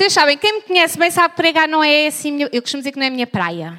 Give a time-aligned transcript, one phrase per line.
[0.00, 2.90] Vocês sabem, quem me conhece bem sabe que pregar não é assim, eu costumo dizer
[2.90, 3.78] que não é a minha praia.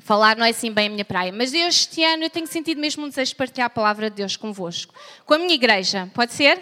[0.00, 3.04] Falar não é assim bem a minha praia, mas este ano eu tenho sentido mesmo
[3.04, 4.92] um desejo de partilhar a palavra de Deus convosco.
[5.24, 6.60] Com a minha igreja, pode ser?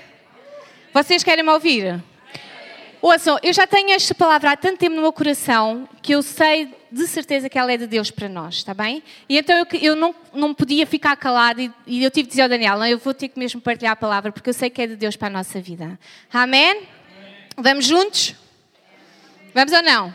[0.92, 2.04] Vocês querem me ouvir?
[3.00, 6.68] Ouçam, eu já tenho esta palavra há tanto tempo no meu coração que eu sei
[6.92, 9.02] de certeza que ela é de Deus para nós, está bem?
[9.26, 12.42] E então eu, eu não, não podia ficar calada e, e, eu tive de dizer
[12.42, 14.82] ao Daniel, não, eu vou ter que mesmo partilhar a palavra porque eu sei que
[14.82, 15.98] é de Deus para a nossa vida.
[16.30, 16.72] Amém?
[16.72, 16.88] Amém.
[17.56, 18.34] Vamos juntos?
[19.52, 20.14] Vamos ou não?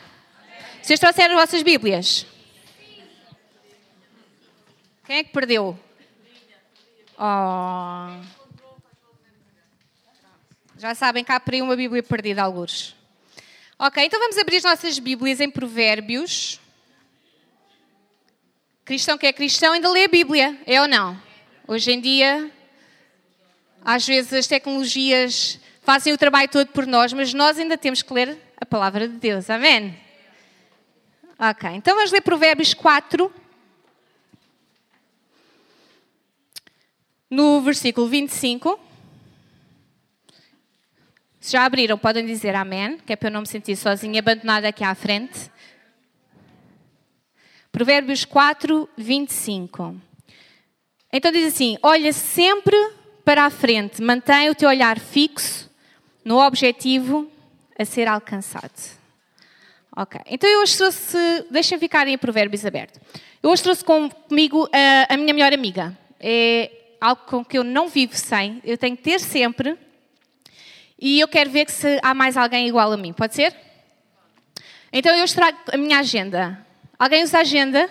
[0.82, 2.26] Vocês trouxeram as vossas Bíblias?
[5.06, 5.78] Quem é que perdeu?
[7.18, 8.22] Oh.
[10.78, 12.96] Já sabem que há por aí uma Bíblia perdida, alguns.
[13.78, 16.60] Ok, então vamos abrir as nossas Bíblias em Provérbios.
[18.86, 21.22] Cristão que é cristão ainda lê a Bíblia, é ou não?
[21.68, 22.52] Hoje em dia,
[23.84, 28.12] às vezes as tecnologias fazem o trabalho todo por nós, mas nós ainda temos que
[28.12, 29.50] ler a palavra de Deus.
[29.52, 29.96] Amém?
[31.38, 33.32] Ok, então vamos ler Provérbios 4.
[37.30, 38.80] No versículo 25.
[41.40, 44.68] Se já abriram, podem dizer amém, que é para eu não me sentir sozinha, abandonada
[44.68, 45.52] aqui à frente.
[47.72, 49.96] Provérbios 4, 25.
[51.14, 52.76] Então diz assim: Olha sempre
[53.24, 55.65] para a frente, mantém o teu olhar fixo
[56.26, 57.32] no objetivo
[57.78, 58.74] a ser alcançado.
[59.96, 61.18] Ok, então eu hoje trouxe,
[61.50, 63.00] deixem ficar em Provérbios aberto.
[63.42, 65.98] Eu hoje trouxe comigo a, a minha melhor amiga.
[66.20, 69.78] É algo com que eu não vivo sem, eu tenho que ter sempre.
[71.00, 73.14] E eu quero ver se há mais alguém igual a mim.
[73.14, 73.56] Pode ser?
[74.92, 76.66] Então eu trago a minha agenda.
[76.98, 77.90] Alguém usa agenda?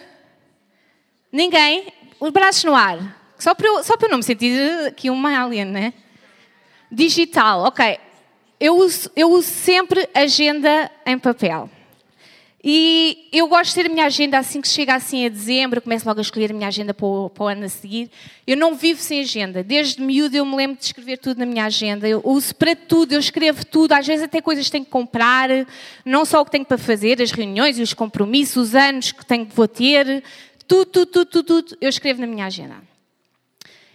[1.31, 1.93] Ninguém?
[2.19, 2.99] Os braços no ar.
[3.39, 5.95] Só para, eu, só para eu não me sentir aqui uma alien, né?
[6.91, 7.99] Digital, ok.
[8.59, 11.69] Eu uso, eu uso sempre agenda em papel.
[12.67, 15.83] E eu gosto de ter a minha agenda assim que chega assim a dezembro, eu
[15.83, 18.11] começo logo a escolher a minha agenda para o, para o, ano a seguir.
[18.47, 19.63] Eu não vivo sem agenda.
[19.63, 22.09] Desde miúdo eu me lembro de escrever tudo na minha agenda.
[22.09, 23.93] Eu uso para tudo, eu escrevo tudo.
[23.93, 25.51] Às vezes até coisas que tenho que comprar,
[26.07, 29.27] não só o que tenho para fazer, as reuniões e os compromissos, os anos que
[29.27, 30.25] tenho que vou ter.
[30.67, 32.94] Tudo, tudo, tudo, tudo, tudo, eu escrevo na minha agenda.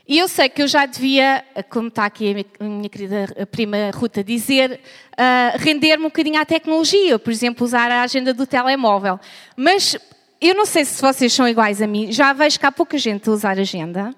[0.10, 4.24] E eu sei que eu já devia, como está aqui a minha, querida prima Ruta
[4.24, 4.82] dizer,
[5.14, 9.20] uh, render-me um bocadinho à tecnologia, por exemplo, usar a agenda do telemóvel.
[9.56, 9.96] Mas
[10.42, 13.30] eu não sei se vocês são iguais a mim, já vejo que há pouca gente
[13.30, 14.16] a usar agenda,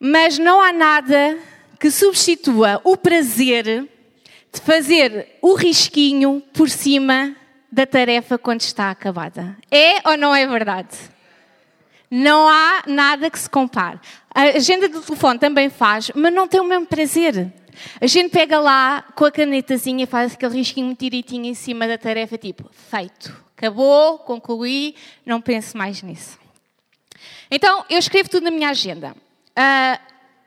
[0.00, 1.36] mas não há nada
[1.78, 3.86] que substitua o prazer
[4.50, 7.36] de fazer o risquinho por cima
[7.70, 9.58] da tarefa quando está acabada.
[9.70, 10.96] É ou não é verdade?
[12.10, 13.98] Não há nada que se compare.
[14.36, 17.50] A agenda do telefone também faz, mas não tem o mesmo prazer.
[17.98, 22.36] A gente pega lá com a canetazinha faz aquele risquinho direitinho em cima da tarefa,
[22.36, 26.38] tipo, feito, acabou, concluí, não penso mais nisso.
[27.50, 29.16] Então, eu escrevo tudo na minha agenda.
[29.56, 29.98] Uh,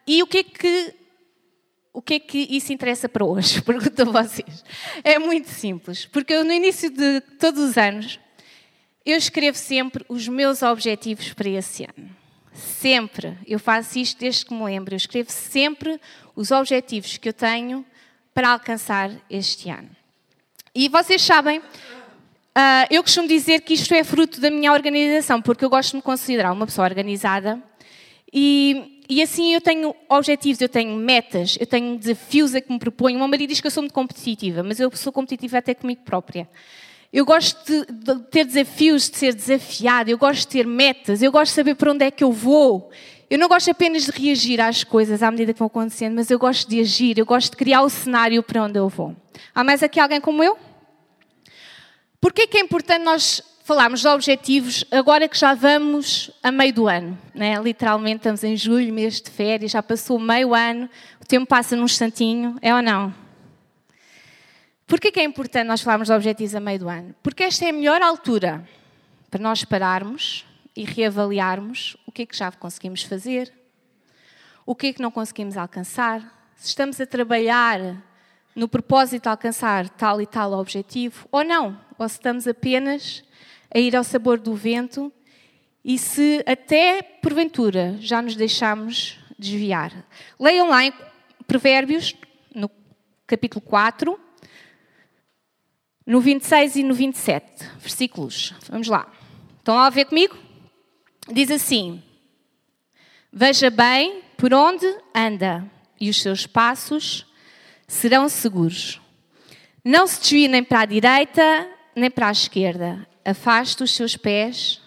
[0.06, 0.94] e o que é que
[1.92, 3.60] o que é que isso interessa para hoje?
[3.66, 4.64] Pergunto a vocês.
[5.04, 8.20] É muito simples, porque eu, no início de todos os anos
[9.04, 12.19] eu escrevo sempre os meus objetivos para esse ano.
[12.54, 13.38] Sempre.
[13.46, 14.94] Eu faço isto desde que me lembro.
[14.94, 16.00] Eu escrevo sempre
[16.36, 17.86] os objetivos que eu tenho
[18.34, 19.90] para alcançar este ano.
[20.74, 21.62] E vocês sabem,
[22.56, 25.98] ah, eu costumo dizer que isto é fruto da minha organização, porque eu gosto de
[25.98, 27.62] me considerar uma pessoa organizada
[28.34, 32.78] e, e, assim eu tenho objetivos, eu tenho metas, eu tenho desafios a que me
[32.78, 33.16] proponho.
[33.16, 36.02] O meu marido diz que eu sou muito competitiva, mas eu sou competitiva até comigo
[36.04, 36.48] própria.
[37.12, 37.58] Eu gosto
[37.92, 41.75] de, ter desafios, de ser desafiado, eu gosto de ter metas, eu gosto de saber
[41.75, 42.92] para onde é que eu vou.
[43.28, 46.38] Eu não gosto apenas de reagir às coisas à medida que vão acontecendo, mas eu
[46.38, 49.16] gosto de agir, eu gosto de criar o cenário para onde eu vou.
[49.53, 50.58] Há mais aqui alguém como eu?
[52.22, 56.88] Por que é importante nós falarmos de objetivos agora que já vamos a meio do
[56.88, 57.18] ano?
[57.34, 57.56] Né?
[57.62, 60.90] Literalmente estamos em julho, mês de férias, já passou meio ano,
[61.22, 63.14] o tempo passa num instantinho, é ou não?
[64.90, 67.14] Por que é importante nós falarmos de objetivos a meio do ano?
[67.22, 68.68] Porque esta é a melhor altura
[69.30, 73.53] para nós pararmos e reavaliarmos o que é que já conseguimos fazer,
[74.66, 78.03] o que é que não conseguimos alcançar, se estamos a trabalhar
[78.56, 83.24] no propósito de alcançar tal e tal objetivo ou não, ou se estamos apenas
[83.72, 85.14] a ir ao sabor do vento
[85.85, 89.94] e se até porventura já nos deixamos desviar.
[90.40, 90.92] Leiam lá em
[91.46, 92.16] Provérbios,
[92.56, 92.72] no
[93.28, 94.20] capítulo 4,
[96.09, 97.46] no 26 e no 27,
[97.78, 98.56] versículos.
[98.67, 99.08] Vamos lá.
[99.59, 100.35] Estão a ver comigo?
[101.32, 102.02] Diz assim:
[103.32, 105.70] Veja bem por onde anda,
[106.02, 107.28] e os seus passos
[107.88, 109.00] serão seguros.
[109.85, 113.08] Não se desvie nem para a direita, nem para a esquerda.
[113.23, 114.82] Afaste os seus pés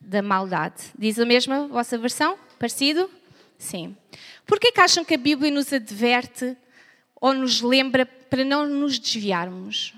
[0.00, 0.92] da maldade.
[0.96, 2.38] Diz a mesma vossa versão?
[2.56, 3.10] Parecido?
[3.58, 3.96] Sim.
[4.46, 6.56] Por que acham que a Bíblia nos adverte
[7.20, 9.92] ou nos lembra para não nos desviarmos?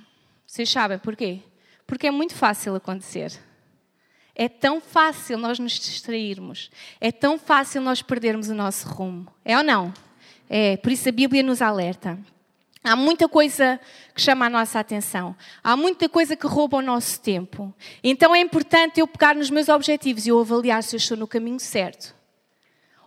[0.55, 1.41] Vocês sabem porquê?
[1.85, 3.33] Porque é muito fácil acontecer.
[4.37, 6.71] É tão fácil nós nos distrairmos.
[7.01, 9.27] É tão fácil nós perdermos o nosso rumo.
[9.45, 9.93] É ou não?
[10.49, 12.17] É, por isso a Bíblia nos alerta.
[12.85, 13.81] Há muita coisa
[14.15, 15.35] que chama a nossa atenção.
[15.61, 17.75] Há muita coisa que rouba o nosso tempo.
[18.01, 21.27] Então é importante eu pegar nos meus objetivos e eu avaliar se eu estou no
[21.27, 22.15] caminho certo.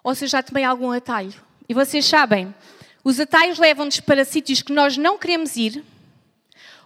[0.03, 1.33] Ou se eu já tomei algum atalho.
[1.69, 2.53] E vocês sabem,
[3.05, 5.81] os atalhos levam-nos para sítios que nós não queremos ir,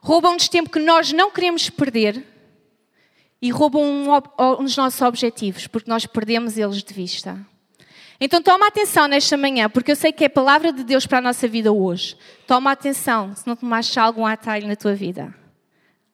[0.01, 2.25] roubam-nos tempo que nós não queremos perder
[3.41, 7.39] e roubam um, os nossos objetivos, porque nós perdemos eles de vista.
[8.19, 11.19] Então toma atenção nesta manhã, porque eu sei que é a palavra de Deus para
[11.19, 12.15] a nossa vida hoje.
[12.45, 15.33] Toma atenção, se não tomaste algum atalho na tua vida.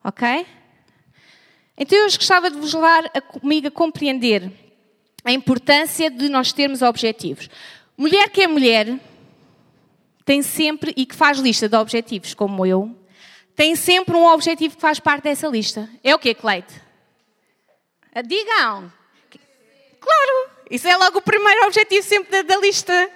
[0.03, 0.45] Ok?
[1.77, 4.51] Então eu gostava de vos levar a, comigo a compreender
[5.23, 7.49] a importância de nós termos objetivos.
[7.97, 8.97] Mulher que é mulher
[10.23, 12.95] tem sempre, e que faz lista de objetivos, como eu,
[13.57, 15.89] tem sempre um objetivo que faz parte dessa lista.
[16.03, 16.75] É o quê, Cleite?
[18.23, 18.93] Digam.
[19.99, 23.09] Claro, isso é logo o primeiro objetivo sempre da, da lista.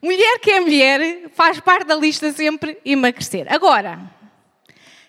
[0.00, 3.46] Mulher que é mulher faz parte da lista sempre emagrecer.
[3.52, 4.00] Agora,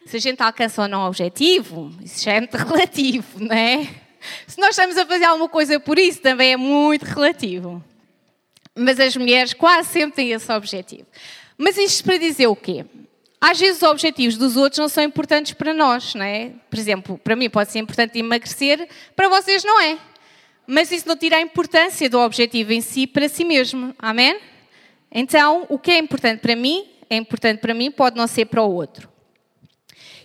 [0.06, 3.88] se a gente alcança ou não o objetivo, isso já é muito relativo, não é?
[4.46, 7.81] Se nós estamos a fazer alguma coisa por isso, também é muito relativo.
[8.75, 11.08] Mas as mulheres quase sempre têm esse objetivo.
[11.58, 12.86] Mas isto para dizer o quê?
[13.44, 16.52] Às vezes os objetivos dos outros não são importantes para nós, não é?
[16.70, 19.98] Por exemplo, para mim pode ser importante emagrecer, para vocês não é.
[20.68, 23.96] Mas isso não tira a importância do objetivo em si para si mesmo.
[23.98, 24.40] Amém?
[25.12, 28.62] Então, o que é importante para mim, é importante para mim, pode não ser para
[28.62, 29.10] o outro.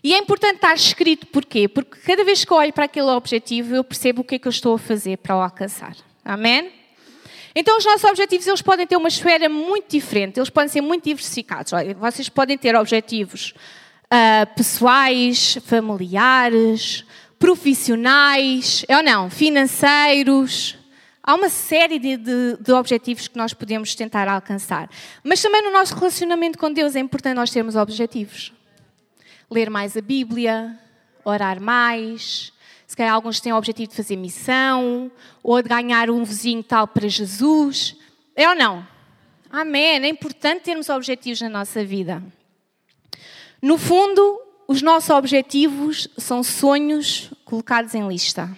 [0.05, 1.67] E é importante estar escrito porquê?
[1.67, 4.47] Porque cada vez que eu olho para aquele objetivo, eu percebo o que é que
[4.47, 5.97] eu estou a fazer para o alcançar.
[6.23, 6.71] Amém?
[7.59, 11.05] Então, os nossos objetivos eles podem ter uma esfera muito diferente, eles podem ser muito
[11.05, 11.73] diversificados.
[11.99, 13.55] Vocês podem ter objetivos
[14.13, 17.03] uh, pessoais, familiares,
[17.39, 19.31] profissionais, é ou não?
[19.31, 20.77] Financeiros.
[21.23, 24.91] Há uma série de, de, de, objetivos que nós podemos tentar alcançar.
[25.25, 28.53] Mas também no nosso relacionamento com Deus é importante nós termos objetivos.
[29.51, 30.79] Ler mais a Bíblia,
[31.25, 32.53] orar mais,
[32.87, 35.11] se calhar alguns têm o objetivo de fazer missão,
[35.43, 37.97] ou de ganhar um vizinho tal para Jesus.
[38.35, 38.87] É ou não?
[39.51, 40.05] Amém.
[40.05, 42.23] É importante termos objetivos na nossa vida.
[43.61, 48.57] No fundo, os nossos objetivos são sonhos colocados em lista.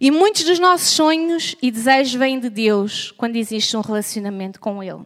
[0.00, 4.82] E muitos dos nossos sonhos e desejos vêm de Deus quando existe um relacionamento com
[4.82, 5.04] Ele.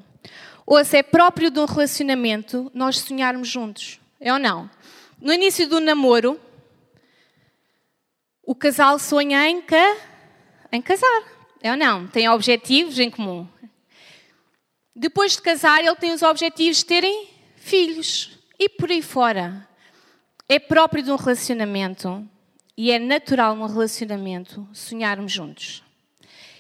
[0.65, 3.99] Ou se é próprio de um relacionamento nós sonharmos juntos.
[4.21, 4.71] É ou não?
[5.21, 6.41] No início do namoro,
[8.47, 9.63] o casal sonha em,
[10.73, 11.23] em casar.
[11.63, 12.07] É ou não?
[12.07, 13.49] Tem objetivos em comum.
[14.95, 18.39] Depois de casar, ele tem os objetivos de terem filhos.
[18.59, 19.69] E por aí fora.
[20.49, 22.29] É próprio de um relacionamento
[22.77, 25.83] e é natural num relacionamento sonharmos juntos.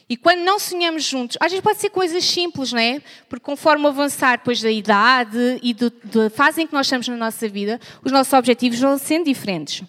[0.09, 3.01] E quando não sonhamos juntos, às vezes pode ser coisas simples, não é?
[3.29, 7.49] Porque conforme avançar depois da idade e da fase em que nós estamos na nossa
[7.49, 9.83] vida, os nossos objetivos vão sendo diferentes.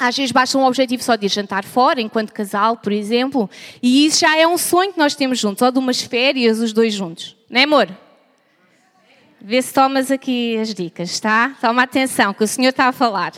[0.00, 3.50] Às vezes basta um objetivo só de ir jantar fora, enquanto casal, por exemplo,
[3.82, 6.72] e isso já é um sonho que nós temos juntos, ou de umas férias, os
[6.72, 7.36] dois juntos.
[7.50, 7.86] Não é, amor?
[9.38, 11.54] Vê se tomas aqui as dicas, tá?
[11.60, 13.34] Toma atenção, que o Senhor está a falar.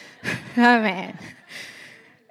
[0.56, 1.14] Amém.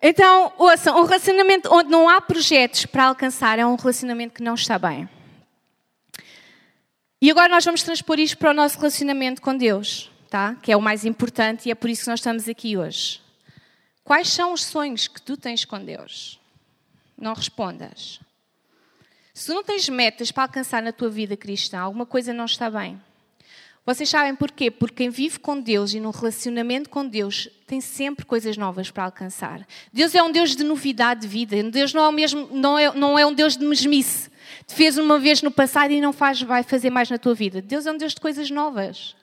[0.01, 4.55] Então, ouçam, um relacionamento onde não há projetos para alcançar é um relacionamento que não
[4.55, 5.07] está bem.
[7.21, 10.55] E agora nós vamos transpor isto para o nosso relacionamento com Deus, tá?
[10.63, 13.26] Que é o mais importante e é por isso que nós estamos aqui hoje.
[14.07, 16.39] Quais são os sonhos que tu tens com Deus?
[17.17, 18.21] Não respondas.
[19.33, 22.97] Se não tens metas para alcançar na tua vida cristã, alguma coisa não está bem.
[23.85, 24.71] Vocês sabem porquê?
[24.71, 29.03] Porque quem vive com Deus e num relacionamento com Deus tem sempre coisas novas para
[29.03, 29.67] alcançar.
[29.91, 31.61] Deus é um Deus de novidade de vida.
[31.69, 34.29] Deus não é, mesmo, não é, não é um Deus de mesmice.
[34.65, 37.61] Te fez uma vez no passado e não faz, vai fazer mais na tua vida.
[37.61, 39.17] Deus é um Deus de coisas novas.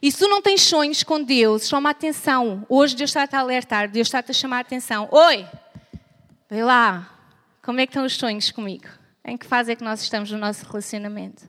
[0.00, 2.64] E se tu não tens sonhos com Deus, chama atenção.
[2.68, 5.08] Hoje Deus está-te a alertar, Deus está-te a chamar a atenção.
[5.10, 5.46] Oi,
[6.48, 7.10] vê lá,
[7.62, 8.88] como é que estão os sonhos comigo?
[9.24, 11.48] Em que fase é que nós estamos no nosso relacionamento?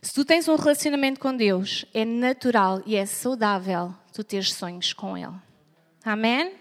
[0.00, 4.92] Se tu tens um relacionamento com Deus, é natural e é saudável tu teres sonhos
[4.92, 5.32] com Ele.
[6.04, 6.54] Amém?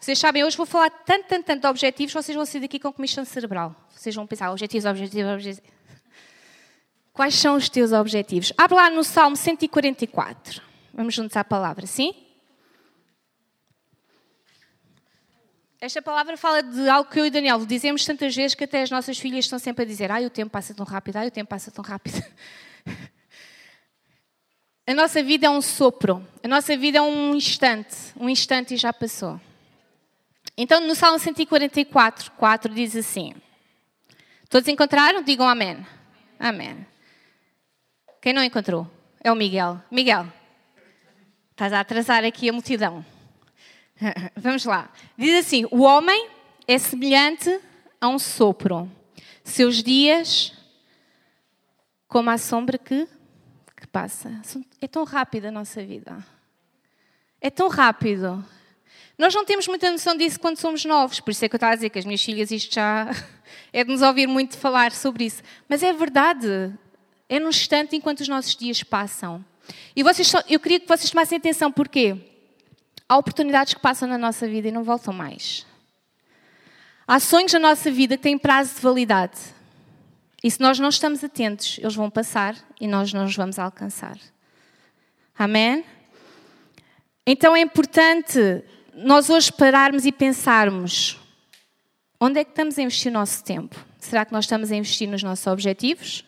[0.00, 2.92] Vocês sabem, hoje vou falar tanto, tanto, tanto de objetivos, vocês vão sair daqui com
[2.92, 3.74] comissão cerebral.
[3.88, 5.73] Vocês vão pensar, objetivos, objetivos, objetivos.
[7.14, 8.52] Quais são os teus objetivos?
[8.58, 10.60] Abre lá no Salmo 144.
[10.92, 12.12] Vamos juntos à palavra, sim?
[15.80, 18.90] Esta palavra fala de algo que eu e Daniel dizemos tantas vezes que até as
[18.90, 21.48] nossas filhas estão sempre a dizer: Ai, o tempo passa tão rápido, ai, o tempo
[21.48, 22.20] passa tão rápido.
[24.86, 28.76] A nossa vida é um sopro, a nossa vida é um instante, um instante e
[28.76, 29.40] já passou.
[30.58, 33.34] Então, no Salmo 144, 4 diz assim:
[34.50, 35.22] Todos encontraram?
[35.22, 35.86] Digam amém.
[36.38, 36.86] Amém.
[38.24, 38.90] Quem não encontrou?
[39.22, 39.82] É o Miguel.
[39.90, 40.26] Miguel,
[41.50, 43.04] estás a atrasar aqui a multidão.
[44.34, 44.90] Vamos lá.
[45.14, 46.30] Diz assim: O homem
[46.66, 47.60] é semelhante
[48.00, 48.90] a um sopro,
[49.44, 50.54] seus dias
[52.08, 53.06] como a sombra que,
[53.76, 54.40] que passa.
[54.80, 56.16] É tão rápida a nossa vida.
[57.42, 58.42] É tão rápido.
[59.18, 61.74] Nós não temos muita noção disso quando somos novos, por isso é que eu estava
[61.74, 63.06] a dizer que as minhas filhas, isto já
[63.70, 65.42] é de nos ouvir muito falar sobre isso.
[65.68, 66.72] Mas é verdade.
[67.28, 69.44] É num instante enquanto os nossos dias passam.
[69.96, 72.16] E vocês, eu queria que vocês tomassem atenção, porquê?
[73.08, 75.66] Há oportunidades que passam na nossa vida e não voltam mais.
[77.06, 79.38] Há sonhos na nossa vida que têm prazo de validade.
[80.42, 84.18] E se nós não estamos atentos, eles vão passar e nós não os vamos alcançar.
[85.38, 85.84] Amém?
[87.26, 88.62] Então é importante
[88.94, 91.18] nós hoje pararmos e pensarmos:
[92.20, 93.74] onde é que estamos a investir o nosso tempo?
[93.98, 96.24] Será que nós estamos a investir nos nossos objetivos?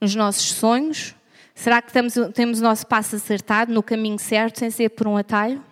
[0.00, 1.14] Nos nossos sonhos?
[1.54, 5.16] Será que estamos, temos o nosso passo acertado no caminho certo, sem ser por um
[5.16, 5.62] atalho?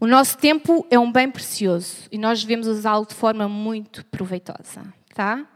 [0.00, 4.82] O nosso tempo é um bem precioso e nós devemos usá-lo de forma muito proveitosa,
[5.14, 5.46] tá?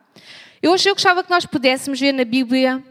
[0.60, 2.82] Eu hoje eu gostava que nós pudéssemos ver na Bíblia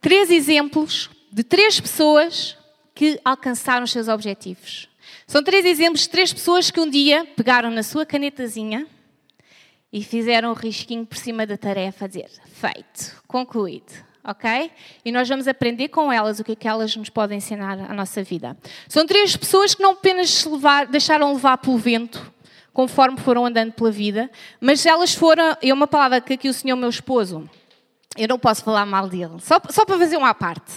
[0.00, 2.56] três exemplos de três pessoas
[2.94, 4.88] que alcançaram os seus objetivos.
[5.26, 8.86] São três exemplos de três pessoas que um dia pegaram na sua canetazinha
[9.96, 14.72] e fizeram um risquinho por cima da tarefa a dizer feito, concluído ok?
[15.04, 17.94] E nós vamos aprender com elas o que é que elas nos podem ensinar à
[17.94, 18.58] nossa vida.
[18.88, 22.32] São três pessoas que não apenas levar, deixaram levar pelo vento,
[22.72, 24.28] conforme foram andando pela vida,
[24.60, 27.48] mas elas foram, é uma palavra que aqui o senhor meu esposo,
[28.18, 30.72] eu não posso falar mal dele, só, só para fazer uma parte.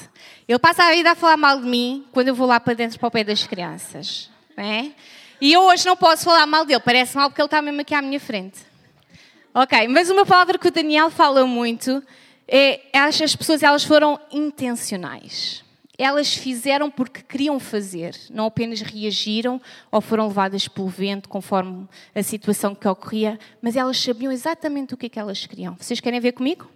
[0.48, 3.00] Ele passa a vida a falar mal de mim quando eu vou lá para dentro
[3.00, 4.92] para o pé das crianças, é?
[5.42, 7.96] E eu hoje não posso falar mal dele, parece mal porque ele está mesmo aqui
[7.96, 8.69] à minha frente.
[9.54, 12.04] Ok, mas uma palavra que o Daniel fala muito
[12.48, 15.64] é, as pessoas elas foram intencionais.
[15.98, 22.24] Elas fizeram porque queriam fazer, não apenas reagiram ou foram levadas pelo vento conforme a
[22.24, 25.76] situação que ocorria, mas elas sabiam exatamente o que é que elas queriam.
[25.76, 26.70] Vocês querem ver comigo?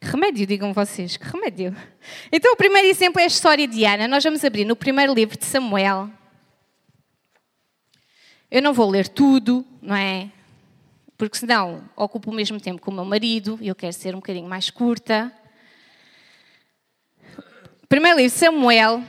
[0.00, 1.76] Que remédio, digam vocês, que remédio.
[2.32, 4.08] Então, o primeiro exemplo é a história de Ana.
[4.08, 6.10] Nós vamos abrir no primeiro livro de Samuel.
[8.50, 10.28] Eu não vou ler tudo, não é?
[11.22, 14.18] Porque senão ocupo o mesmo tempo com o meu marido e eu quero ser um
[14.18, 15.32] bocadinho mais curta.
[17.88, 19.04] Primeiro livro, Samuel.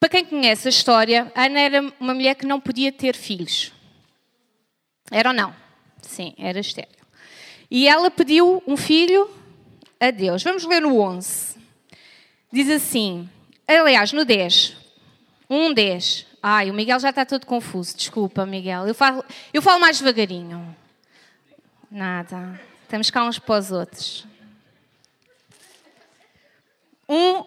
[0.00, 3.70] Para quem conhece a história, Ana era uma mulher que não podia ter filhos.
[5.10, 5.54] Era ou não?
[6.00, 6.96] Sim, era estéril.
[7.70, 9.28] E ela pediu um filho
[10.00, 10.42] a Deus.
[10.42, 11.58] Vamos ler no 11.
[12.50, 13.28] Diz assim,
[13.68, 14.74] aliás, no 10.
[15.50, 16.26] 1, 10.
[16.48, 17.96] Ai, o Miguel já está todo confuso.
[17.96, 18.86] Desculpa, Miguel.
[18.86, 20.76] Eu falo, eu falo mais devagarinho.
[21.90, 22.60] Nada.
[22.84, 24.24] Estamos cá uns para os outros.
[27.08, 27.42] Um,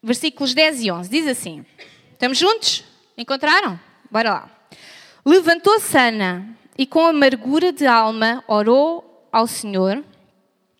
[0.00, 1.10] versículos 10 e 11.
[1.10, 1.66] Diz assim:
[2.12, 2.84] Estamos juntos?
[3.18, 3.80] Encontraram?
[4.08, 4.50] Bora lá.
[5.24, 10.04] Levantou-se Ana e, com amargura de alma, orou ao Senhor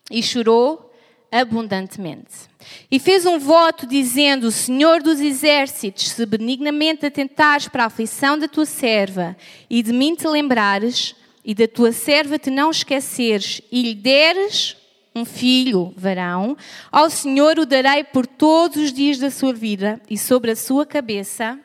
[0.09, 0.90] e chorou
[1.31, 2.49] abundantemente.
[2.91, 8.47] E fez um voto dizendo: Senhor dos exércitos, se benignamente atentares para a aflição da
[8.47, 9.35] tua serva
[9.69, 14.75] e de mim te lembrares, e da tua serva te não esqueceres, e lhe deres
[15.13, 16.55] um filho varão,
[16.91, 20.85] ao Senhor o darei por todos os dias da sua vida, e sobre a sua
[20.85, 21.59] cabeça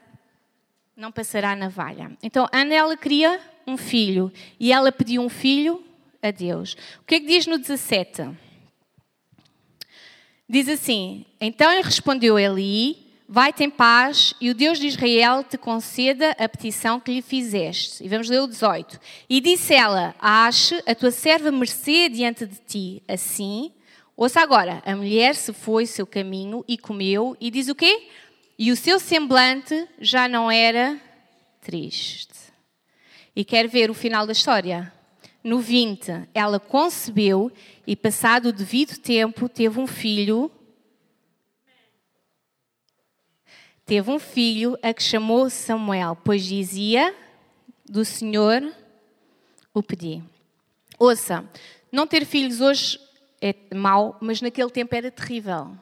[0.97, 2.11] não passará navalha.
[2.23, 5.85] Então, Ana, ela queria um filho, e ela pediu um filho
[6.23, 6.75] a Deus.
[7.03, 8.46] O que é que diz no 17?
[10.49, 12.97] Diz assim: Então respondeu Eli:
[13.29, 18.05] Vai-te em paz e o Deus de Israel te conceda a petição que lhe fizeste.
[18.05, 19.01] E vamos ler o 18.
[19.29, 23.03] E disse ela: Ache a tua serva mercê diante de ti.
[23.09, 23.73] Assim,
[24.17, 28.09] ouça agora: a mulher se foi seu caminho e comeu, e diz o quê?
[28.57, 30.99] E o seu semblante já não era
[31.61, 32.29] triste.
[33.35, 34.96] E quer ver o final da história?
[35.47, 37.53] No 20, ela concebeu
[37.87, 40.51] e, passado o devido tempo, teve um filho.
[43.85, 47.15] Teve um filho a que chamou Samuel, pois dizia:
[47.89, 48.61] Do Senhor
[49.73, 50.21] o pedi.
[50.99, 51.49] Ouça,
[51.93, 52.99] Não ter filhos hoje
[53.41, 55.77] é mau, mas naquele tempo era terrível.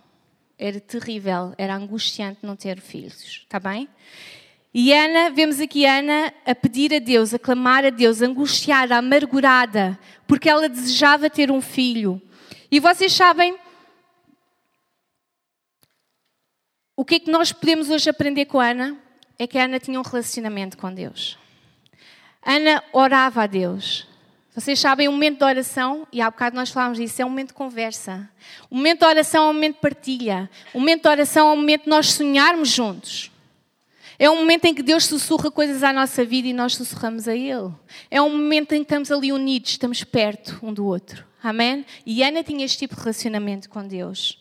[0.59, 3.89] Era terrível, era angustiante não ter filhos, está bem?
[4.77, 9.97] E Ana, vemos aqui Ana a pedir a Deus, a clamar a Deus, angustiada, amargurada,
[10.27, 12.21] porque ela desejava ter um filho.
[12.69, 13.57] E vocês sabem
[16.97, 18.99] o que é que nós podemos hoje aprender com Ana?
[19.39, 21.39] É que Ana tinha um relacionamento com Deus.
[22.43, 24.09] Ana orava a Deus.
[24.57, 27.49] Vocês sabem, um momento de oração, e há bocado nós falámos disso, é um momento
[27.49, 28.29] de conversa.
[28.71, 30.51] Um momento de oração é um momento de partilha.
[30.75, 33.34] Um momento de oração é um momento de nós sonharmos juntos.
[34.19, 37.35] É um momento em que Deus sussurra coisas à nossa vida e nós sussurramos a
[37.35, 37.73] Ele.
[38.11, 41.25] É um momento em que estamos ali unidos, estamos perto um do outro.
[41.43, 41.85] Amém?
[42.07, 44.39] E Ana tinha este tipo de relacionamento com Deus.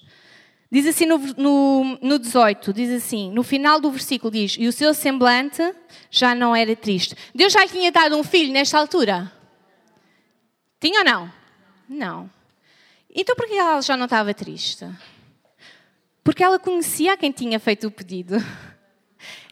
[0.71, 4.71] Diz assim no, no, no 18, diz assim, no final do versículo diz, e o
[4.71, 5.61] seu semblante
[6.09, 7.15] já não era triste.
[7.33, 9.31] Deus já tinha dado um filho nesta altura?
[10.79, 11.31] Tinha ou não?
[11.87, 12.29] Não.
[13.13, 14.87] Então por que ela já não estava triste?
[16.23, 18.37] Porque ela conhecia quem tinha feito o pedido.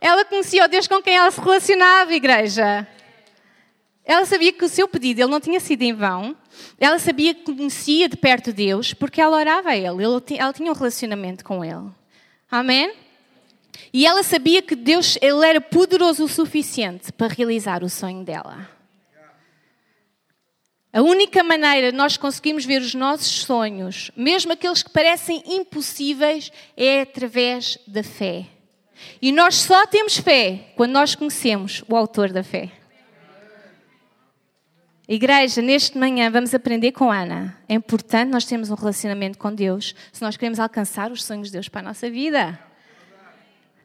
[0.01, 2.87] Ela conhecia o Deus com quem ela se relacionava, igreja.
[4.03, 6.35] Ela sabia que o seu pedido ele não tinha sido em vão.
[6.79, 10.03] Ela sabia que conhecia de perto Deus porque ela orava a Ele.
[10.03, 11.91] Ela tinha um relacionamento com Ele.
[12.49, 12.93] Amém?
[13.93, 18.69] E ela sabia que Deus ele era poderoso o suficiente para realizar o sonho dela.
[20.91, 26.51] A única maneira de nós conseguirmos ver os nossos sonhos, mesmo aqueles que parecem impossíveis,
[26.75, 28.47] é através da fé.
[29.21, 32.71] E nós só temos fé quando nós conhecemos o autor da fé.
[35.07, 37.57] Igreja, neste manhã vamos aprender com Ana.
[37.67, 41.53] É importante nós termos um relacionamento com Deus se nós queremos alcançar os sonhos de
[41.53, 42.57] Deus para a nossa vida.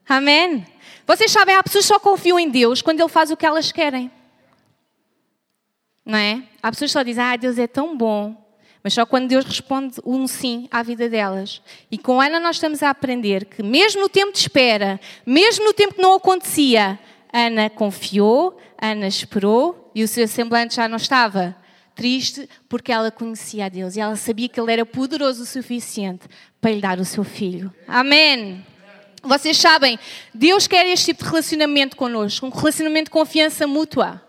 [0.08, 0.64] Amém?
[1.04, 3.73] Vocês sabem, há pessoas que só confiam em Deus quando Ele faz o que elas
[3.73, 4.08] querem.
[6.04, 6.44] Não é?
[6.62, 8.46] Há pessoas que só dizem, ah, Deus é tão bom.
[8.87, 11.61] Mas só quando Deus responde um sim à vida delas.
[11.90, 15.73] E com Ana nós estamos a aprender que mesmo no tempo de espera, mesmo no
[15.73, 16.97] tempo que não acontecia,
[17.32, 21.56] Ana confiou, Ana esperou e o seu semblante já não estava
[21.97, 26.28] triste porque ela conhecia a Deus e ela sabia que Ele era poderoso o suficiente
[26.60, 27.75] para lhe dar o seu filho.
[27.89, 28.65] Amém.
[29.21, 29.99] Vocês sabem,
[30.32, 34.23] Deus quer este tipo de relacionamento connosco, um relacionamento de confiança mútua.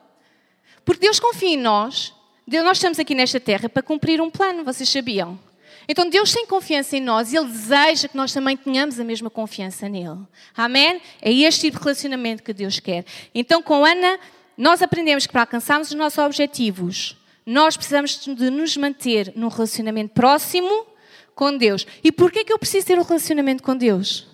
[0.84, 2.17] Porque Deus confia em nós.
[2.48, 5.38] Deus, nós estamos aqui nesta terra para cumprir um plano, vocês sabiam?
[5.86, 9.30] Então Deus tem confiança em nós e Ele deseja que nós também tenhamos a mesma
[9.30, 10.20] confiança nele.
[10.56, 11.02] Amém?
[11.22, 13.04] É este tipo de relacionamento que Deus quer.
[13.36, 14.18] Então com Ana,
[14.58, 20.14] nós aprendemos que para alcançarmos os nossos objetivos, nós precisamos de nos manter num relacionamento
[20.14, 20.88] próximo
[21.36, 21.86] com Deus.
[22.02, 24.26] E porquê que eu preciso ter um relacionamento com Deus?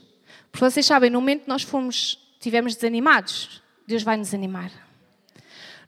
[0.52, 4.72] Porque vocês sabem, no momento que nós fomos, estivermos desanimados, Deus vai nos animar.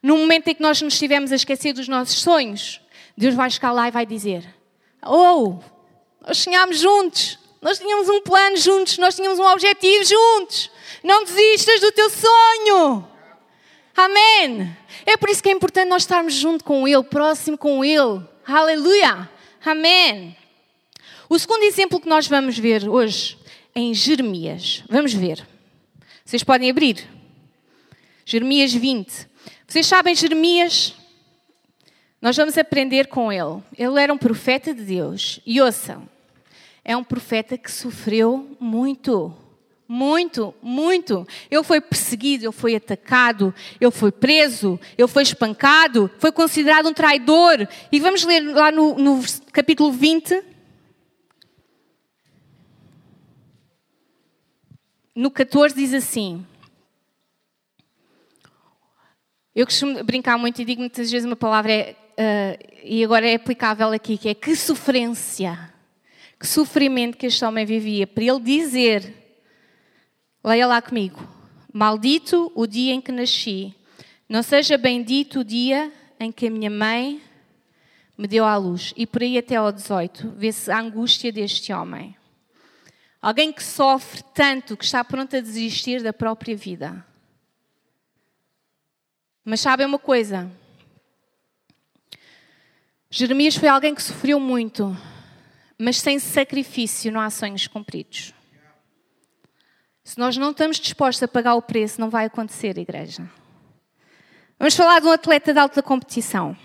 [0.01, 2.81] No momento em que nós nos estivermos a esquecer dos nossos sonhos,
[3.17, 4.45] Deus vai chegar lá e vai dizer:
[5.03, 5.60] Oh,
[6.25, 10.69] nós sonhámos juntos, nós tínhamos um plano juntos, nós tínhamos um objetivo juntos.
[11.03, 13.08] Não desistas do teu sonho.
[13.95, 14.75] Amém.
[15.05, 18.21] É por isso que é importante nós estarmos junto com Ele, próximo com Ele.
[18.45, 19.29] Aleluia.
[19.63, 20.36] Amém.
[21.29, 23.38] O segundo exemplo que nós vamos ver hoje
[23.73, 24.84] é em Jeremias.
[24.89, 25.45] Vamos ver.
[26.23, 27.08] Vocês podem abrir.
[28.25, 29.27] Jeremias 20.
[29.67, 30.95] Vocês sabem, Jeremias,
[32.21, 33.63] nós vamos aprender com ele.
[33.78, 35.39] Ele era um profeta de Deus.
[35.45, 36.08] E ouçam,
[36.84, 39.36] é um profeta que sofreu muito.
[39.88, 41.28] Muito, muito.
[41.49, 46.93] Ele foi perseguido, ele foi atacado, ele foi preso, ele foi espancado, foi considerado um
[46.93, 47.67] traidor.
[47.91, 50.43] E vamos ler lá no, no capítulo 20.
[55.15, 56.45] No 14 diz assim:
[59.55, 63.35] eu costumo brincar muito e digo muitas vezes uma palavra, é, uh, e agora é
[63.35, 65.73] aplicável aqui, que é que sofrência,
[66.37, 69.13] que sofrimento que este homem vivia, para ele dizer,
[70.43, 71.25] leia lá comigo,
[71.71, 73.73] maldito o dia em que nasci,
[74.27, 75.89] não seja bendito o dia
[76.19, 77.21] em que a minha mãe
[78.17, 78.93] me deu à luz.
[78.97, 82.15] E por aí até ao 18, vê-se a angústia deste homem.
[83.21, 87.05] Alguém que sofre tanto que está pronto a desistir da própria vida.
[89.47, 90.51] Mas sabem uma coisa?
[93.12, 94.97] Jeremias foi alguém que sofreu muito,
[95.77, 98.34] mas sem sacrifício não há sonhos cumpridos.
[100.03, 103.29] Se nós não estamos dispostos a pagar o preço, não vai acontecer, igreja.
[104.58, 106.58] Vamos falar de um atleta de alta competição.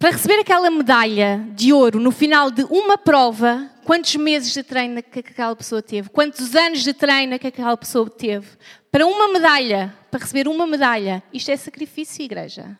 [0.00, 5.02] Para receber aquela medalha de ouro no final de uma prova, quantos meses de treino
[5.02, 6.08] que aquela pessoa teve?
[6.08, 8.46] Quantos anos de treino que aquela pessoa teve?
[8.90, 12.78] Para uma medalha, para receber uma medalha, isto é sacrifício, igreja.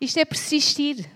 [0.00, 1.08] Isto é persistir.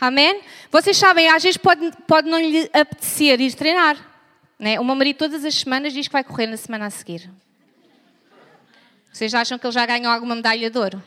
[0.00, 0.42] Amém?
[0.70, 3.96] Vocês sabem, às vezes pode, pode não lhe apetecer ir treinar.
[4.58, 4.78] Né?
[4.80, 7.30] O meu marido todas as semanas diz que vai correr na semana a seguir.
[9.12, 11.02] Vocês acham que ele já ganhou alguma medalha de ouro?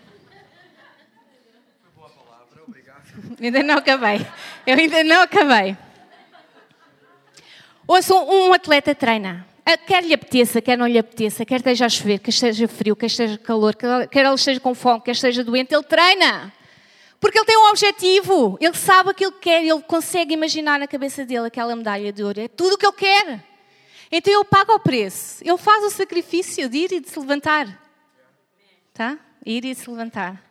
[1.95, 3.03] Boa palavra, obrigado.
[3.41, 4.25] ainda não acabei.
[4.65, 5.77] Eu ainda não acabei.
[7.91, 9.45] Ouça, um atleta treina.
[9.65, 12.95] Ah, quer lhe apeteça, quer não lhe apeteça, quer esteja a chover, quer esteja frio,
[12.95, 16.53] quer esteja calor, quer ele esteja com fome, quer esteja doente, ele treina.
[17.19, 21.25] Porque ele tem um objetivo, ele sabe aquilo que quer, ele consegue imaginar na cabeça
[21.25, 23.43] dele aquela medalha de ouro, é tudo o que ele quer.
[24.09, 27.77] Então ele paga o preço, ele faz o sacrifício de ir e de se levantar.
[28.93, 29.17] Tá?
[29.45, 30.41] Ir e se levantar.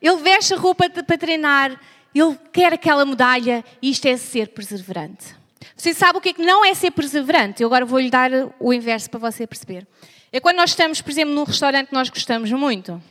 [0.00, 1.72] Ele veste a roupa para treinar,
[2.14, 5.37] ele quer aquela medalha e isto é ser perseverante.
[5.76, 7.62] Você sabe o que é que não é ser perseverante?
[7.62, 9.86] Eu agora vou-lhe dar o inverso para você perceber.
[10.32, 13.02] É quando nós estamos, por exemplo, num restaurante que nós gostamos muito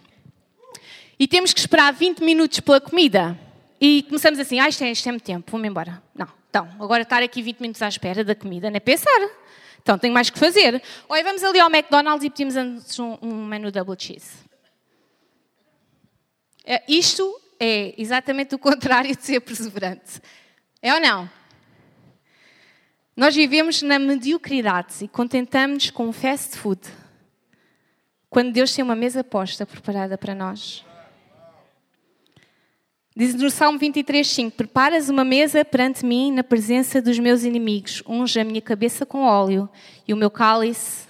[1.20, 3.38] e temos que esperar 20 minutos pela comida
[3.82, 6.02] e começamos assim, ah, isto é, isto é muito tempo, vou-me embora.
[6.13, 9.30] Não, então, agora estar aqui 20 minutos à espera da comida não é pensar.
[9.82, 10.82] Então, tenho mais que fazer.
[11.08, 14.48] Ou vamos ali ao McDonald's e pedimos antes um, um menu double cheese.
[16.65, 20.22] É, isto é exatamente o contrário de ser perseverante.
[20.82, 21.30] É ou não?
[23.17, 26.80] Nós vivemos na mediocridade e contentamos-nos com fast food.
[28.30, 30.86] Quando Deus tem uma mesa posta preparada para nós.
[33.15, 38.03] Diz no Salmo 23, 5: Preparas uma mesa perante mim na presença dos meus inimigos,
[38.08, 39.67] unge a minha cabeça com óleo
[40.08, 41.08] e o meu cálice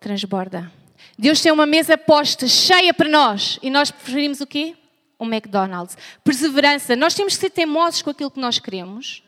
[0.00, 0.72] transborda.
[1.16, 4.74] Deus tem uma mesa posta, cheia para nós, e nós preferimos o quê?
[5.20, 5.96] Um McDonald's.
[6.24, 6.96] Perseverança.
[6.96, 9.22] Nós temos que ser teimosos com aquilo que nós queremos.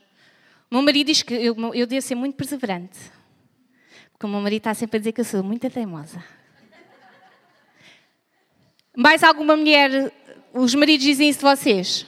[0.73, 2.99] O meu marido diz que eu, eu devo ser muito perseverante.
[4.11, 6.25] Porque o meu marido está sempre a dizer que eu sou muito teimosa.
[8.97, 10.11] Mais alguma mulher
[10.55, 12.07] os maridos dizem isso de vocês?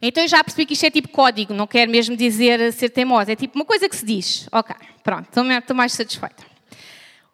[0.00, 3.32] Então eu já percebi que isto é tipo código, não quero mesmo dizer ser teimosa,
[3.32, 4.48] é tipo uma coisa que se diz.
[4.50, 6.42] Ok, pronto, estou mais satisfeita.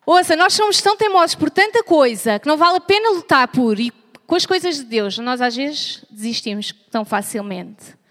[0.05, 3.79] Ouça, nós somos tão teimosos por tanta coisa que não vale a pena lutar por
[3.79, 3.93] e
[4.27, 8.02] com as coisas de Deus, nós às vezes desistimos tão facilmente.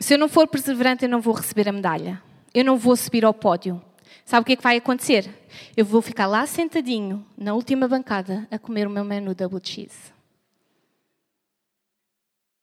[0.00, 2.22] Se eu não for perseverante, eu não vou receber a medalha.
[2.54, 3.80] Eu não vou subir ao pódio.
[4.24, 5.28] Sabe o que é que vai acontecer?
[5.76, 10.12] Eu vou ficar lá sentadinho, na última bancada, a comer o meu menu double cheese.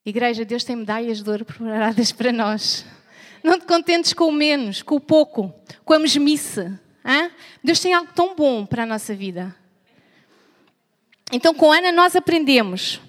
[0.04, 2.86] Igreja, Deus tem medalhas de ouro preparadas para nós.
[3.44, 5.54] Não te contentes com o menos, com o pouco,
[5.86, 6.62] com a mesmice.
[7.06, 7.32] Hein?
[7.64, 9.56] Deus tem algo tão bom para a nossa vida.
[11.32, 13.02] Então, com Ana, nós aprendemos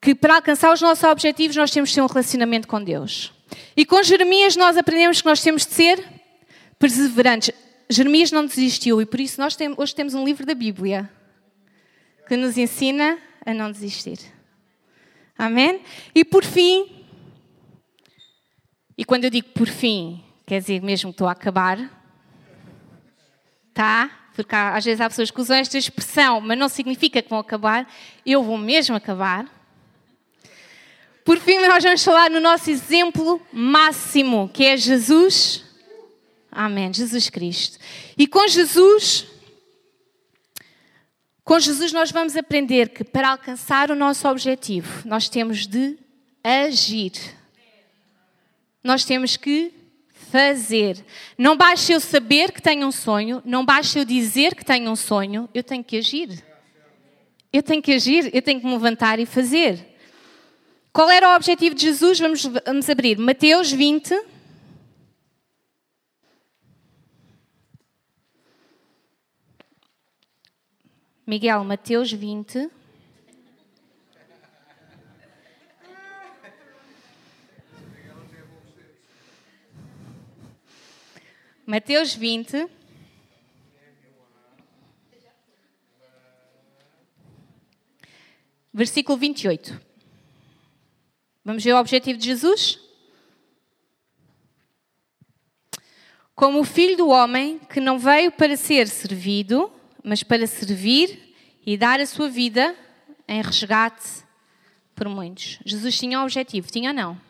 [0.00, 3.32] que para alcançar os nossos objetivos, nós temos de ter um relacionamento com Deus.
[3.76, 6.04] E com Jeremias, nós aprendemos que nós temos de ser
[6.78, 7.50] perseverantes.
[7.90, 11.10] Jeremias não desistiu e por isso nós temos, hoje temos um livro da Bíblia
[12.26, 14.18] que nos ensina a não desistir.
[15.36, 15.80] Amém?
[16.14, 17.04] E por fim,
[18.96, 21.78] e quando eu digo por fim, quer dizer mesmo que estou a acabar,
[23.72, 24.10] tá?
[24.34, 27.38] Porque há, às vezes há pessoas que usam esta expressão, mas não significa que vão
[27.38, 27.88] acabar.
[28.26, 29.57] Eu vou mesmo acabar.
[31.28, 35.62] Por fim, nós vamos falar no nosso exemplo máximo, que é Jesus
[36.50, 36.90] Amém.
[36.90, 37.78] Jesus Cristo.
[38.16, 39.26] E com Jesus,
[41.44, 45.98] com Jesus nós vamos aprender que para alcançar o nosso objetivo, nós temos de
[46.42, 47.12] agir.
[48.82, 49.70] Nós temos que
[50.30, 51.04] fazer.
[51.36, 54.96] Não basta eu saber que tenho um sonho, não basta eu dizer que tenho um
[54.96, 56.42] sonho, eu tenho que agir.
[57.52, 59.97] Eu tenho que agir, eu tenho que me levantar e fazer.
[60.98, 62.18] Qual era o objetivo de Jesus?
[62.18, 64.20] Vamos, vamos abrir Mateus 20,
[71.24, 72.68] Miguel, Mateus 20.
[81.64, 82.68] Mateus 20.
[88.74, 89.87] Versículo 28.
[91.48, 92.78] Vamos ver o objetivo de Jesus?
[96.34, 99.72] Como o filho do homem que não veio para ser servido,
[100.04, 101.34] mas para servir
[101.64, 102.76] e dar a sua vida
[103.26, 104.26] em resgate
[104.94, 105.58] por muitos.
[105.64, 107.20] Jesus tinha um objetivo, tinha ou não?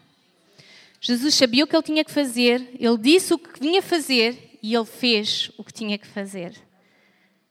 [1.01, 4.75] Jesus sabia o que ele tinha que fazer, ele disse o que vinha fazer e
[4.75, 6.61] ele fez o que tinha que fazer.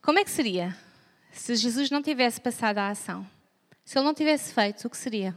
[0.02, 0.78] Como é que seria
[1.32, 3.26] se Jesus não tivesse passado a ação?
[3.86, 5.34] Se ele não tivesse feito, o que seria?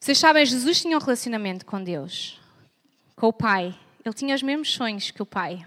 [0.00, 2.40] Vocês sabem, Jesus tinha um relacionamento com Deus,
[3.16, 3.74] com o Pai.
[4.04, 5.66] Ele tinha os mesmos sonhos que o Pai.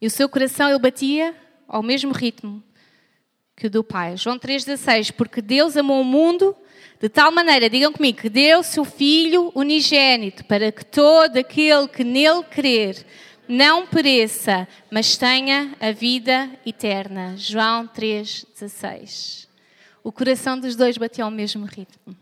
[0.00, 1.34] E o seu coração ele batia
[1.66, 2.62] ao mesmo ritmo
[3.56, 4.16] que o do Pai.
[4.16, 6.56] João 3,16, porque Deus amou o mundo
[7.00, 12.04] de tal maneira, digam comigo, que deu seu Filho unigênito para que todo aquele que
[12.04, 13.04] nele crer
[13.48, 17.34] não pereça, mas tenha a vida eterna.
[17.36, 19.48] João 3,16.
[20.04, 22.16] O coração dos dois bateu ao mesmo ritmo.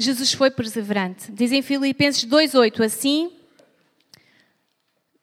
[0.00, 1.30] Jesus foi perseverante.
[1.30, 3.30] Diz em Filipenses 2,8: Assim,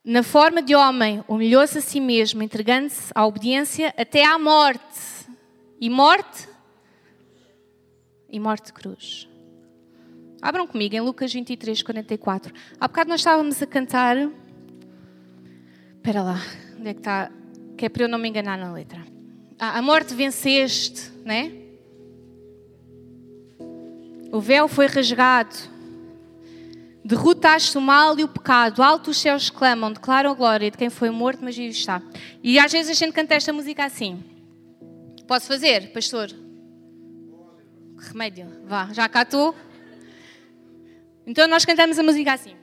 [0.06, 5.26] na forma de homem, humilhou-se a si mesmo, entregando-se à obediência até à morte.
[5.82, 6.48] E morte?
[8.30, 9.28] E morte cruz.
[10.40, 12.54] Abram comigo em Lucas 23, 44.
[12.80, 14.16] Há bocado nós estávamos a cantar.
[15.96, 16.40] Espera lá,
[16.80, 17.32] onde é que está?
[17.76, 19.04] Que é para eu não me enganar na letra.
[19.58, 21.67] Ah, a morte venceste, né?
[24.32, 25.56] O véu foi rasgado.
[27.04, 28.84] Derrotaste o mal e o pecado.
[28.84, 32.02] Alto os céus clamam, declaram a glória de quem foi morto, mas vivo está.
[32.44, 34.24] E às vezes a gente canta esta música assim.
[35.28, 36.30] Posso fazer, pastor?
[37.98, 38.48] Remédio.
[38.66, 39.56] Vá, já cá estou.
[41.26, 42.56] Então nós cantamos a música assim.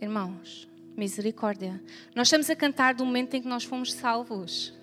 [0.00, 0.69] Irmãos,
[1.00, 1.82] misericórdia.
[2.14, 4.74] Nós estamos a cantar do momento em que nós fomos salvos.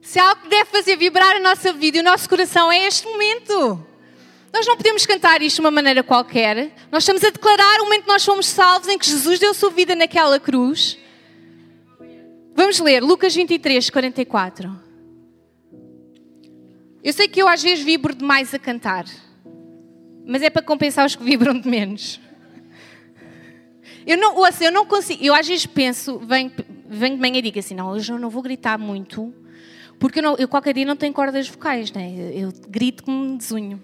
[0.00, 2.86] Se há algo que deve fazer vibrar a nossa vida e o nosso coração é
[2.86, 3.84] este momento.
[4.52, 6.72] Nós não podemos cantar isto de uma maneira qualquer.
[6.92, 9.70] Nós estamos a declarar o momento que nós fomos salvos, em que Jesus deu sua
[9.70, 10.96] vida naquela cruz.
[12.54, 14.80] Vamos ler Lucas 23, 44.
[17.02, 19.06] Eu sei que eu às vezes vibro demais a cantar,
[20.24, 22.20] mas é para compensar os que vibram de menos.
[24.06, 26.50] Eu não, ouça, eu não consigo, eu às vezes penso, venho,
[26.88, 29.32] venho de manhã e digo assim, não, hoje eu não vou gritar muito,
[29.98, 32.12] porque eu, não, eu, qualquer dia não tenho cordas vocais, né?
[32.16, 33.80] Eu, eu grito como um desunho.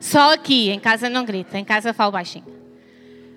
[0.00, 2.46] Só aqui, em casa não grito, em casa falo baixinho.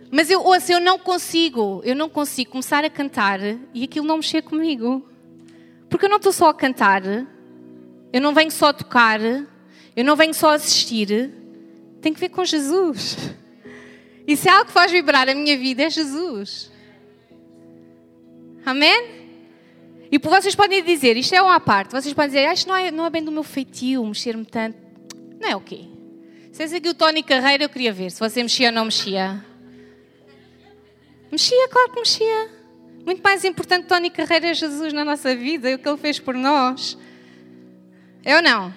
[0.09, 3.39] Mas eu, ouça, eu não consigo, eu não consigo começar a cantar
[3.73, 5.05] e aquilo não mexer comigo.
[5.89, 10.15] Porque eu não estou só a cantar, eu não venho só a tocar, eu não
[10.15, 11.31] venho só a assistir,
[12.01, 13.17] tem que ver com Jesus.
[14.27, 16.71] E se há algo que faz vibrar a minha vida é Jesus.
[18.65, 19.25] Amém?
[20.11, 22.91] E vocês podem dizer, isto é uma parte, vocês podem dizer, ah, isto não é,
[22.91, 24.77] não é bem do meu feitio, mexer-me tanto.
[25.39, 25.85] Não é o quê?
[26.51, 29.43] Se é aqui o Tony Carreira, eu queria ver se você mexia ou não mexia.
[31.31, 32.49] Mexia, claro que mexia.
[33.05, 36.17] Muito mais importante Tony Carreira é Jesus na nossa vida e o que ele fez
[36.17, 36.97] por nós.
[38.23, 38.73] É ou não?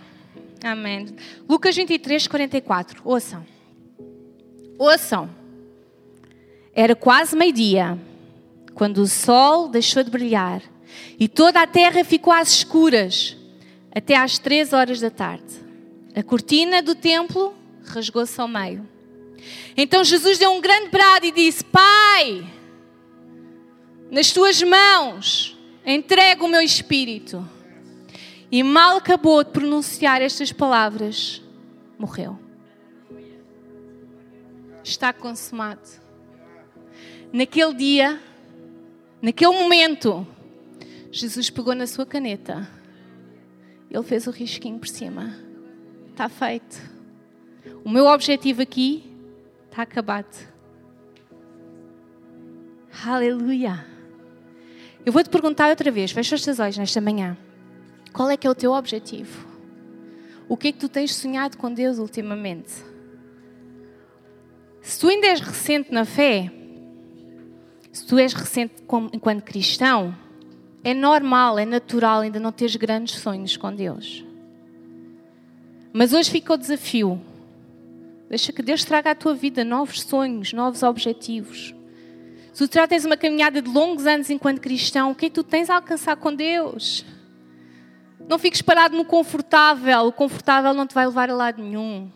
[0.62, 1.06] Amém.
[1.48, 3.00] Lucas 23, 44.
[3.04, 3.46] Ouçam.
[4.76, 5.37] Ouçam.
[6.78, 7.98] Era quase meio-dia,
[8.72, 10.62] quando o sol deixou de brilhar
[11.18, 13.36] e toda a terra ficou às escuras
[13.92, 15.56] até às três horas da tarde.
[16.14, 17.52] A cortina do templo
[17.84, 18.88] rasgou-se ao meio.
[19.76, 22.46] Então Jesus deu um grande brado e disse: Pai,
[24.08, 27.44] nas tuas mãos entrego o meu espírito.
[28.52, 31.42] E mal acabou de pronunciar estas palavras,
[31.98, 32.38] morreu.
[34.84, 36.06] Está consumado.
[37.32, 38.20] Naquele dia,
[39.20, 40.26] naquele momento,
[41.10, 42.68] Jesus pegou na sua caneta.
[43.90, 45.34] Ele fez o risquinho por cima.
[46.10, 46.80] Está feito.
[47.84, 49.04] O meu objetivo aqui
[49.70, 50.36] está acabado.
[53.06, 53.84] Aleluia.
[55.04, 57.36] Eu vou te perguntar outra vez, fecha os teus olhos nesta manhã.
[58.12, 59.46] Qual é que é o teu objetivo?
[60.48, 62.72] O que é que tu tens sonhado com Deus ultimamente?
[64.80, 66.50] Se tu ainda és recente na fé,
[67.98, 68.74] se tu és recente
[69.12, 70.14] enquanto cristão,
[70.84, 74.24] é normal, é natural ainda não teres grandes sonhos com Deus.
[75.92, 77.20] Mas hoje fica o desafio.
[78.28, 81.74] Deixa que Deus traga à tua vida novos sonhos, novos objetivos.
[82.52, 85.34] Se tu já tens uma caminhada de longos anos enquanto cristão, o que é que
[85.34, 87.04] tu tens a alcançar com Deus?
[88.28, 90.06] Não fiques parado no confortável.
[90.06, 92.08] O confortável não te vai levar a lado nenhum.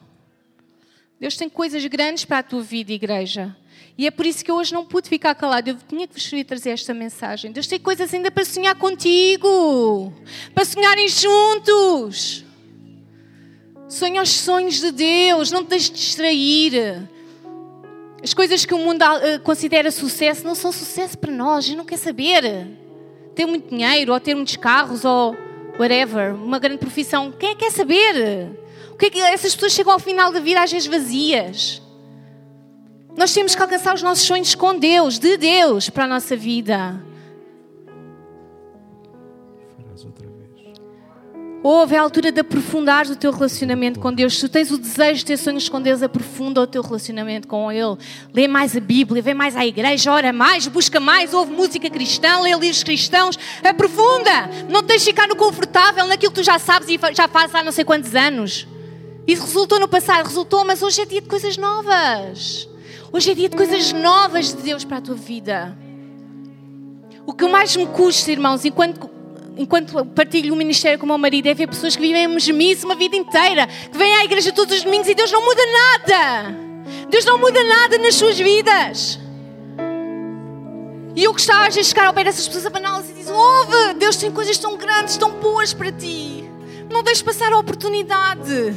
[1.19, 3.57] Deus tem coisas grandes para a tua vida, igreja.
[3.97, 5.71] E é por isso que eu hoje não pude ficar calado.
[5.71, 7.53] Eu tinha que vos trazer esta mensagem.
[7.53, 10.13] Deus tem coisas ainda para sonhar contigo.
[10.55, 12.45] Para sonharem juntos.
[13.89, 15.51] Sonha os sonhos de Deus.
[15.51, 17.09] Não te deixes distrair.
[18.23, 21.65] As coisas que o mundo eh, considera sucesso não são sucesso para nós.
[21.65, 22.43] Gente não quer saber.
[23.35, 25.37] Ter muito dinheiro, ou ter muitos carros, ou
[25.79, 27.33] whatever, uma grande profissão.
[27.33, 28.51] Quem é que quer saber?
[28.91, 31.82] O que é que essas pessoas chegam ao final da vida às vezes vazias?
[33.17, 36.99] Nós temos que alcançar os nossos sonhos com Deus, de Deus, para a nossa vida.
[39.77, 40.33] Farás outra vez.
[41.63, 44.35] Ouve, é a altura de aprofundar o teu relacionamento com Deus.
[44.35, 47.71] Se tu tens o desejo de ter sonhos com Deus, aprofunda o teu relacionamento com
[47.71, 47.97] Ele.
[48.33, 52.41] Lê mais a Bíblia, vem mais à igreja, ora mais, busca mais, ouve música cristã,
[52.41, 53.39] lê livros cristãos.
[53.63, 54.49] Aprofunda!
[54.71, 57.63] Não te deixes ficar no confortável, naquilo que tu já sabes e já fazes há
[57.63, 58.67] não sei quantos anos.
[59.27, 62.72] Isso resultou no passado, resultou, mas hoje é dia de coisas novas.
[63.13, 65.77] Hoje é dia de coisas novas de Deus para a tua vida.
[67.27, 69.11] O que mais me custa, irmãos, enquanto
[69.55, 72.95] enquanto partilho o ministério com o meu marido, é ver pessoas que vivem mesmice uma
[72.95, 76.57] vida inteira, que vêm à igreja todos os domingos e Deus não muda nada.
[77.11, 79.21] Deus não muda nada nas suas vidas.
[81.15, 84.33] E eu gostava de chegar ao pé dessas pessoas abaná-las e dizer: Ouve, Deus tem
[84.33, 86.49] coisas tão grandes, tão boas para ti.
[86.91, 88.75] Não deixes passar a oportunidade.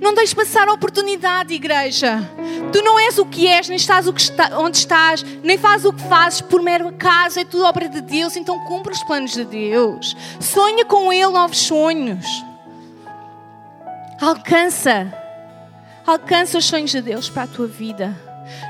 [0.00, 2.18] Não deixes passar a oportunidade, igreja.
[2.72, 6.02] Tu não és o que és, nem estás está, onde estás, nem fazes o que
[6.02, 10.16] fazes por mero acaso, é tudo obra de Deus, então cumpre os planos de Deus.
[10.40, 12.26] Sonha com Ele novos sonhos.
[14.20, 15.12] Alcança.
[16.06, 18.16] Alcança os sonhos de Deus para a tua vida.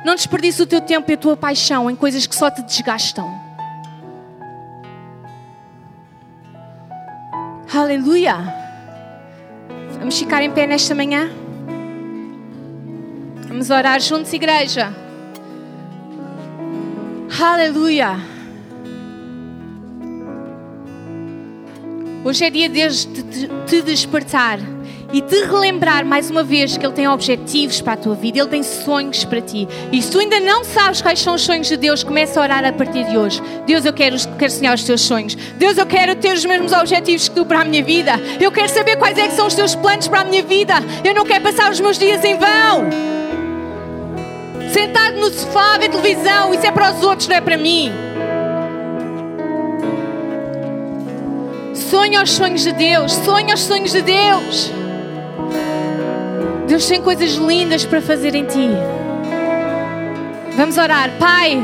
[0.05, 3.41] Não desperdice o teu tempo e a tua paixão em coisas que só te desgastam.
[7.75, 8.62] Aleluia.
[10.03, 11.31] Vamos ficar em pé nesta manhã?
[13.47, 14.93] Vamos orar juntos, igreja.
[17.41, 18.17] Aleluia.
[22.25, 22.89] Hoje é dia de
[23.65, 24.59] te despertar
[25.13, 28.49] e te relembrar mais uma vez que Ele tem objetivos para a tua vida, Ele
[28.49, 29.69] tem sonhos para ti.
[29.93, 32.65] E se tu ainda não sabes quais são os sonhos de Deus, começa a orar
[32.65, 33.43] a partir de hoje.
[33.67, 35.35] Deus, eu quero, quero sonhar os teus sonhos.
[35.35, 38.13] Deus, eu quero ter os mesmos objetivos que tu para a minha vida.
[38.41, 40.75] Eu quero saber quais é que são os teus planos para a minha vida.
[41.05, 43.13] Eu não quero passar os meus dias em vão.
[44.73, 47.93] Sentado no sofá, ver televisão, isso é para os outros, não é para mim.
[51.75, 54.73] Sonha os sonhos de Deus, sonha os sonhos de Deus.
[56.73, 58.71] Deus tem coisas lindas para fazer em ti.
[60.57, 61.11] Vamos orar.
[61.19, 61.63] Pai,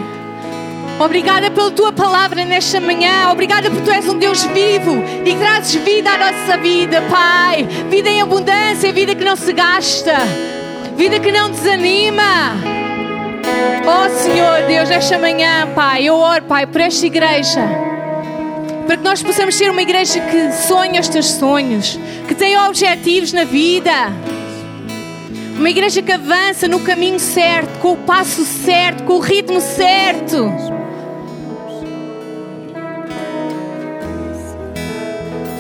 [1.01, 3.31] obrigada pela tua palavra nesta manhã.
[3.33, 7.67] Obrigada porque tu és um Deus vivo e trazes vida à nossa vida, Pai.
[7.89, 10.15] Vida em abundância, vida que não se gasta,
[10.95, 12.53] vida que não desanima.
[13.87, 17.63] Oh Senhor Deus, nesta manhã, Pai, eu oro, Pai, por esta igreja
[18.87, 23.35] para que nós possamos ser uma igreja que sonha os teus sonhos, que tem objetivos
[23.35, 23.93] na vida.
[25.59, 30.53] Uma igreja que avança no caminho certo, com o passo certo, com o ritmo certo.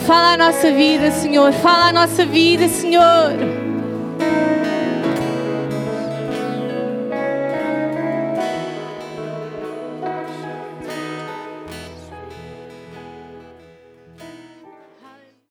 [0.07, 1.53] Fala a nossa vida, Senhor.
[1.53, 3.67] Fala a nossa vida, Senhor.